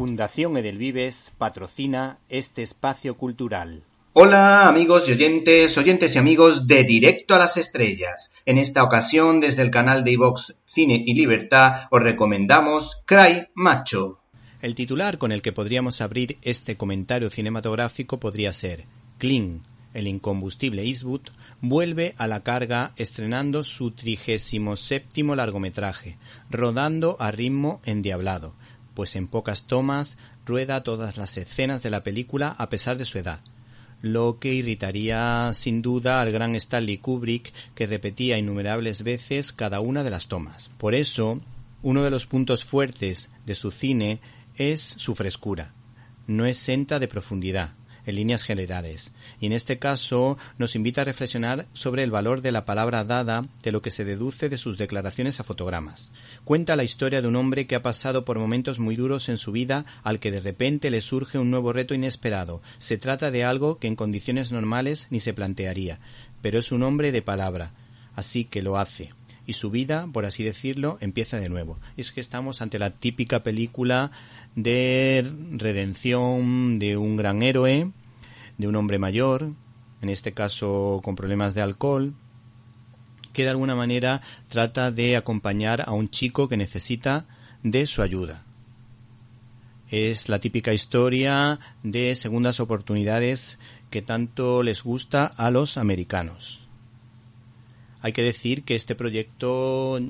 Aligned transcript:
Fundación 0.00 0.56
Edelvives 0.56 1.30
patrocina 1.36 2.16
este 2.30 2.62
espacio 2.62 3.18
cultural. 3.18 3.84
Hola 4.14 4.66
amigos 4.66 5.06
y 5.06 5.12
oyentes, 5.12 5.76
oyentes 5.76 6.16
y 6.16 6.18
amigos 6.18 6.66
de 6.66 6.84
Directo 6.84 7.34
a 7.34 7.38
las 7.38 7.58
Estrellas. 7.58 8.32
En 8.46 8.56
esta 8.56 8.82
ocasión, 8.82 9.40
desde 9.40 9.60
el 9.60 9.70
canal 9.70 10.02
de 10.02 10.12
iVox 10.12 10.54
Cine 10.64 11.02
y 11.04 11.12
Libertad, 11.12 11.86
os 11.90 12.02
recomendamos 12.02 13.02
Cry 13.04 13.48
Macho. 13.52 14.20
El 14.62 14.74
titular 14.74 15.18
con 15.18 15.32
el 15.32 15.42
que 15.42 15.52
podríamos 15.52 16.00
abrir 16.00 16.38
este 16.40 16.78
comentario 16.78 17.28
cinematográfico 17.28 18.18
podría 18.18 18.54
ser 18.54 18.86
Clean, 19.18 19.66
el 19.92 20.06
incombustible 20.06 20.82
Eastwood, 20.82 21.28
vuelve 21.60 22.14
a 22.16 22.26
la 22.26 22.42
carga 22.42 22.92
estrenando 22.96 23.64
su 23.64 23.90
trigésimo 23.90 24.76
séptimo 24.76 25.34
largometraje, 25.36 26.16
rodando 26.48 27.16
a 27.20 27.32
ritmo 27.32 27.82
endiablado, 27.84 28.54
pues 28.94 29.16
en 29.16 29.28
pocas 29.28 29.66
tomas 29.66 30.18
rueda 30.46 30.82
todas 30.82 31.16
las 31.16 31.36
escenas 31.36 31.82
de 31.82 31.90
la 31.90 32.02
película 32.02 32.54
a 32.58 32.68
pesar 32.68 32.98
de 32.98 33.04
su 33.04 33.18
edad, 33.18 33.40
lo 34.02 34.38
que 34.38 34.54
irritaría 34.54 35.52
sin 35.52 35.82
duda 35.82 36.20
al 36.20 36.32
gran 36.32 36.54
Stanley 36.56 36.98
Kubrick 36.98 37.52
que 37.74 37.86
repetía 37.86 38.38
innumerables 38.38 39.02
veces 39.02 39.52
cada 39.52 39.80
una 39.80 40.02
de 40.02 40.10
las 40.10 40.28
tomas. 40.28 40.70
Por 40.78 40.94
eso, 40.94 41.40
uno 41.82 42.02
de 42.02 42.10
los 42.10 42.26
puntos 42.26 42.64
fuertes 42.64 43.30
de 43.46 43.54
su 43.54 43.70
cine 43.70 44.20
es 44.56 44.80
su 44.80 45.14
frescura. 45.14 45.72
No 46.26 46.46
es 46.46 46.58
senta 46.58 46.98
de 46.98 47.08
profundidad, 47.08 47.72
en 48.06 48.16
líneas 48.16 48.42
generales, 48.42 49.12
y 49.40 49.46
en 49.46 49.52
este 49.52 49.78
caso 49.78 50.38
nos 50.58 50.76
invita 50.76 51.02
a 51.02 51.04
reflexionar 51.04 51.66
sobre 51.72 52.02
el 52.02 52.10
valor 52.10 52.42
de 52.42 52.52
la 52.52 52.64
palabra 52.64 53.04
dada 53.04 53.44
de 53.62 53.72
lo 53.72 53.82
que 53.82 53.90
se 53.90 54.04
deduce 54.04 54.48
de 54.48 54.58
sus 54.58 54.78
declaraciones 54.78 55.40
a 55.40 55.44
fotogramas. 55.44 56.12
Cuenta 56.44 56.76
la 56.76 56.84
historia 56.84 57.22
de 57.22 57.28
un 57.28 57.36
hombre 57.36 57.66
que 57.66 57.74
ha 57.74 57.82
pasado 57.82 58.24
por 58.24 58.38
momentos 58.38 58.78
muy 58.78 58.96
duros 58.96 59.28
en 59.28 59.38
su 59.38 59.52
vida 59.52 59.84
al 60.02 60.18
que 60.18 60.30
de 60.30 60.40
repente 60.40 60.90
le 60.90 61.02
surge 61.02 61.38
un 61.38 61.50
nuevo 61.50 61.72
reto 61.72 61.94
inesperado. 61.94 62.62
Se 62.78 62.98
trata 62.98 63.30
de 63.30 63.44
algo 63.44 63.78
que 63.78 63.86
en 63.86 63.96
condiciones 63.96 64.52
normales 64.52 65.06
ni 65.10 65.20
se 65.20 65.34
plantearía, 65.34 65.98
pero 66.42 66.58
es 66.58 66.72
un 66.72 66.82
hombre 66.82 67.12
de 67.12 67.22
palabra, 67.22 67.72
así 68.16 68.44
que 68.44 68.62
lo 68.62 68.78
hace 68.78 69.12
y 69.50 69.52
su 69.52 69.70
vida, 69.70 70.08
por 70.12 70.26
así 70.26 70.44
decirlo, 70.44 70.96
empieza 71.00 71.38
de 71.38 71.48
nuevo. 71.48 71.78
Es 71.96 72.12
que 72.12 72.20
estamos 72.20 72.62
ante 72.62 72.78
la 72.78 72.90
típica 72.90 73.42
película 73.42 74.12
de 74.54 75.28
redención 75.52 76.78
de 76.78 76.96
un 76.96 77.16
gran 77.16 77.42
héroe, 77.42 77.90
de 78.58 78.68
un 78.68 78.76
hombre 78.76 79.00
mayor, 79.00 79.50
en 80.02 80.08
este 80.08 80.32
caso 80.32 81.00
con 81.02 81.16
problemas 81.16 81.54
de 81.54 81.62
alcohol, 81.62 82.14
que 83.32 83.42
de 83.42 83.50
alguna 83.50 83.74
manera 83.74 84.22
trata 84.48 84.92
de 84.92 85.16
acompañar 85.16 85.82
a 85.84 85.92
un 85.92 86.08
chico 86.08 86.48
que 86.48 86.56
necesita 86.56 87.26
de 87.64 87.86
su 87.86 88.02
ayuda. 88.02 88.44
Es 89.90 90.28
la 90.28 90.38
típica 90.38 90.72
historia 90.72 91.58
de 91.82 92.14
segundas 92.14 92.60
oportunidades 92.60 93.58
que 93.90 94.00
tanto 94.00 94.62
les 94.62 94.84
gusta 94.84 95.26
a 95.26 95.50
los 95.50 95.76
americanos. 95.76 96.69
Hay 98.02 98.12
que 98.12 98.22
decir 98.22 98.64
que 98.64 98.74
este 98.74 98.94
proyecto 98.94 100.00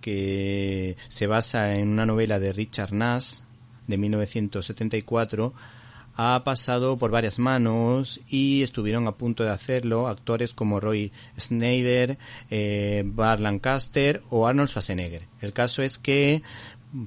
que 0.00 0.96
se 1.08 1.26
basa 1.26 1.74
en 1.74 1.88
una 1.88 2.06
novela 2.06 2.40
de 2.40 2.52
Richard 2.52 2.92
Nash 2.92 3.40
de 3.86 3.98
1974 3.98 5.52
ha 6.16 6.42
pasado 6.44 6.98
por 6.98 7.10
varias 7.10 7.38
manos 7.38 8.20
y 8.28 8.62
estuvieron 8.62 9.06
a 9.06 9.12
punto 9.12 9.44
de 9.44 9.50
hacerlo 9.50 10.08
actores 10.08 10.52
como 10.52 10.80
Roy 10.80 11.12
Schneider, 11.38 12.18
eh, 12.50 13.02
Bart 13.06 13.40
Lancaster 13.40 14.22
o 14.28 14.46
Arnold 14.46 14.68
Schwarzenegger. 14.68 15.22
El 15.40 15.52
caso 15.52 15.82
es 15.82 15.98
que 15.98 16.42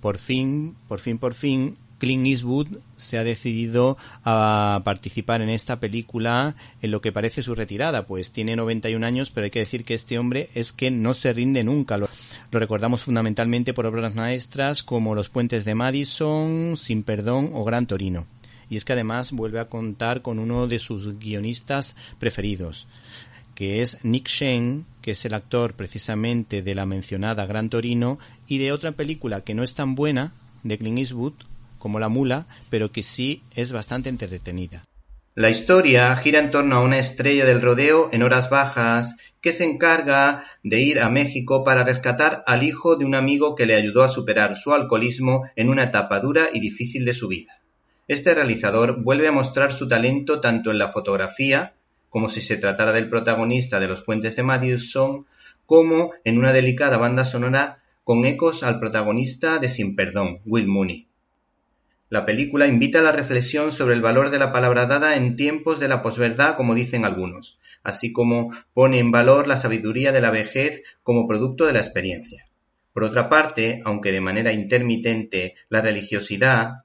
por 0.00 0.18
fin, 0.18 0.76
por 0.86 1.00
fin, 1.00 1.18
por 1.18 1.34
fin, 1.34 1.76
Clint 2.00 2.26
Eastwood 2.26 2.78
se 2.96 3.18
ha 3.18 3.24
decidido 3.24 3.96
a 4.24 4.80
participar 4.84 5.42
en 5.42 5.50
esta 5.50 5.78
película 5.78 6.56
en 6.82 6.90
lo 6.90 7.00
que 7.00 7.12
parece 7.12 7.44
su 7.44 7.54
retirada, 7.54 8.06
pues 8.06 8.32
tiene 8.32 8.56
91 8.56 9.06
años, 9.06 9.30
pero 9.30 9.44
hay 9.44 9.50
que 9.50 9.60
decir 9.60 9.84
que 9.84 9.94
este 9.94 10.18
hombre 10.18 10.48
es 10.54 10.72
que 10.72 10.90
no 10.90 11.14
se 11.14 11.32
rinde 11.32 11.62
nunca. 11.62 11.98
Lo, 11.98 12.08
lo 12.50 12.58
recordamos 12.58 13.02
fundamentalmente 13.02 13.74
por 13.74 13.86
obras 13.86 14.14
maestras 14.14 14.82
como 14.82 15.14
Los 15.14 15.28
puentes 15.28 15.64
de 15.64 15.76
Madison, 15.76 16.76
Sin 16.76 17.04
perdón 17.04 17.50
o 17.54 17.62
Gran 17.64 17.86
Torino 17.86 18.26
y 18.70 18.76
es 18.76 18.84
que 18.84 18.92
además 18.92 19.32
vuelve 19.32 19.60
a 19.60 19.68
contar 19.68 20.22
con 20.22 20.38
uno 20.38 20.68
de 20.68 20.78
sus 20.78 21.18
guionistas 21.18 21.96
preferidos, 22.20 22.86
que 23.56 23.82
es 23.82 23.98
Nick 24.04 24.28
Shane, 24.28 24.84
que 25.02 25.10
es 25.10 25.24
el 25.24 25.34
actor 25.34 25.74
precisamente 25.74 26.62
de 26.62 26.74
la 26.74 26.86
mencionada 26.86 27.44
Gran 27.46 27.68
Torino 27.68 28.18
y 28.46 28.58
de 28.58 28.72
otra 28.72 28.92
película 28.92 29.42
que 29.42 29.54
no 29.54 29.64
es 29.64 29.74
tan 29.74 29.96
buena, 29.96 30.32
de 30.62 30.78
Clint 30.78 30.98
Eastwood, 30.98 31.34
como 31.80 31.98
La 31.98 32.08
Mula, 32.08 32.46
pero 32.70 32.92
que 32.92 33.02
sí 33.02 33.42
es 33.56 33.72
bastante 33.72 34.08
entretenida. 34.08 34.84
La 35.34 35.48
historia 35.48 36.14
gira 36.16 36.38
en 36.38 36.50
torno 36.50 36.76
a 36.76 36.82
una 36.82 36.98
estrella 36.98 37.44
del 37.44 37.62
rodeo 37.62 38.10
en 38.12 38.22
horas 38.22 38.50
bajas 38.50 39.16
que 39.40 39.52
se 39.52 39.64
encarga 39.64 40.44
de 40.62 40.80
ir 40.80 41.00
a 41.00 41.08
México 41.08 41.64
para 41.64 41.82
rescatar 41.82 42.44
al 42.46 42.62
hijo 42.62 42.96
de 42.96 43.04
un 43.04 43.14
amigo 43.14 43.54
que 43.54 43.64
le 43.64 43.74
ayudó 43.74 44.02
a 44.02 44.08
superar 44.08 44.56
su 44.56 44.74
alcoholismo 44.74 45.44
en 45.56 45.70
una 45.70 45.84
etapa 45.84 46.20
dura 46.20 46.50
y 46.52 46.60
difícil 46.60 47.04
de 47.04 47.14
su 47.14 47.28
vida. 47.28 47.60
Este 48.06 48.34
realizador 48.34 49.02
vuelve 49.02 49.28
a 49.28 49.32
mostrar 49.32 49.72
su 49.72 49.88
talento 49.88 50.40
tanto 50.40 50.72
en 50.72 50.78
la 50.78 50.88
fotografía, 50.88 51.74
como 52.10 52.28
si 52.28 52.40
se 52.40 52.56
tratara 52.56 52.92
del 52.92 53.08
protagonista 53.08 53.78
de 53.78 53.88
Los 53.88 54.02
puentes 54.02 54.36
de 54.36 54.42
Madison, 54.42 55.26
como 55.64 56.10
en 56.24 56.38
una 56.38 56.52
delicada 56.52 56.96
banda 56.96 57.24
sonora 57.24 57.78
con 58.02 58.24
ecos 58.24 58.64
al 58.64 58.80
protagonista 58.80 59.60
de 59.60 59.68
Sin 59.68 59.94
Perdón, 59.94 60.40
Will 60.44 60.66
Mooney. 60.66 61.06
La 62.10 62.26
película 62.26 62.66
invita 62.66 62.98
a 62.98 63.02
la 63.02 63.12
reflexión 63.12 63.70
sobre 63.70 63.94
el 63.94 64.02
valor 64.02 64.30
de 64.30 64.38
la 64.40 64.50
palabra 64.50 64.86
dada 64.86 65.14
en 65.14 65.36
tiempos 65.36 65.78
de 65.78 65.86
la 65.86 66.02
posverdad, 66.02 66.56
como 66.56 66.74
dicen 66.74 67.04
algunos, 67.04 67.60
así 67.84 68.12
como 68.12 68.52
pone 68.74 68.98
en 68.98 69.12
valor 69.12 69.46
la 69.46 69.56
sabiduría 69.56 70.10
de 70.10 70.20
la 70.20 70.32
vejez 70.32 70.82
como 71.04 71.28
producto 71.28 71.66
de 71.66 71.72
la 71.72 71.78
experiencia. 71.78 72.48
Por 72.92 73.04
otra 73.04 73.28
parte, 73.28 73.80
aunque 73.84 74.10
de 74.10 74.20
manera 74.20 74.52
intermitente, 74.52 75.54
la 75.68 75.82
religiosidad, 75.82 76.82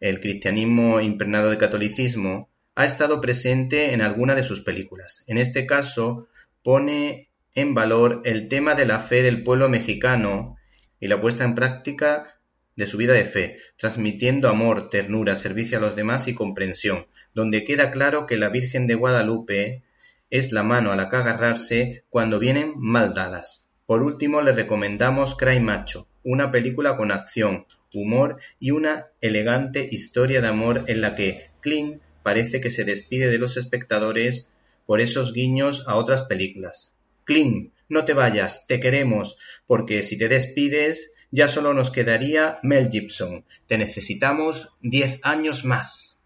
el 0.00 0.18
cristianismo 0.18 1.00
impregnado 1.00 1.50
de 1.50 1.58
catolicismo, 1.58 2.50
ha 2.74 2.84
estado 2.84 3.20
presente 3.20 3.92
en 3.92 4.02
alguna 4.02 4.34
de 4.34 4.42
sus 4.42 4.62
películas. 4.62 5.22
En 5.28 5.38
este 5.38 5.64
caso, 5.64 6.26
pone 6.64 7.30
en 7.54 7.74
valor 7.74 8.20
el 8.24 8.48
tema 8.48 8.74
de 8.74 8.86
la 8.86 8.98
fe 8.98 9.22
del 9.22 9.44
pueblo 9.44 9.68
mexicano 9.68 10.56
y 10.98 11.06
la 11.06 11.20
puesta 11.20 11.44
en 11.44 11.54
práctica 11.54 12.39
de 12.76 12.86
su 12.86 12.96
vida 12.96 13.12
de 13.12 13.24
fe, 13.24 13.58
transmitiendo 13.76 14.48
amor, 14.48 14.90
ternura, 14.90 15.36
servicio 15.36 15.78
a 15.78 15.80
los 15.80 15.96
demás 15.96 16.28
y 16.28 16.34
comprensión, 16.34 17.06
donde 17.34 17.64
queda 17.64 17.90
claro 17.90 18.26
que 18.26 18.36
la 18.36 18.48
Virgen 18.48 18.86
de 18.86 18.94
Guadalupe 18.94 19.82
es 20.30 20.52
la 20.52 20.62
mano 20.62 20.92
a 20.92 20.96
la 20.96 21.08
que 21.08 21.16
agarrarse 21.16 22.04
cuando 22.08 22.38
vienen 22.38 22.74
mal 22.76 23.14
dadas. 23.14 23.68
Por 23.86 24.02
último, 24.02 24.40
le 24.40 24.52
recomendamos 24.52 25.34
Cry 25.34 25.58
Macho, 25.60 26.06
una 26.22 26.50
película 26.50 26.96
con 26.96 27.10
acción, 27.10 27.66
humor 27.92 28.38
y 28.58 28.70
una 28.70 29.08
elegante 29.20 29.88
historia 29.90 30.40
de 30.40 30.48
amor 30.48 30.84
en 30.86 31.00
la 31.00 31.14
que 31.14 31.50
Clint 31.60 32.00
parece 32.22 32.60
que 32.60 32.70
se 32.70 32.84
despide 32.84 33.28
de 33.28 33.38
los 33.38 33.56
espectadores 33.56 34.48
por 34.86 35.00
esos 35.00 35.32
guiños 35.32 35.86
a 35.88 35.96
otras 35.96 36.22
películas. 36.22 36.92
Clint, 37.24 37.72
no 37.90 38.06
te 38.06 38.14
vayas, 38.14 38.66
te 38.66 38.80
queremos, 38.80 39.36
porque 39.66 40.02
si 40.02 40.16
te 40.16 40.28
despides 40.28 41.14
ya 41.30 41.48
solo 41.48 41.74
nos 41.74 41.90
quedaría 41.90 42.58
Mel 42.62 42.88
Gibson. 42.90 43.44
Te 43.66 43.78
necesitamos 43.78 44.76
diez 44.80 45.20
años 45.22 45.64
más. 45.64 46.18